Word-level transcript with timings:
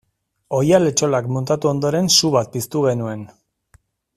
Oihal-etxolak 0.59 1.27
muntatu 1.35 1.71
ondoren 1.73 2.09
su 2.17 2.33
bat 2.39 2.51
piztu 2.57 2.83
genuen. 2.89 3.25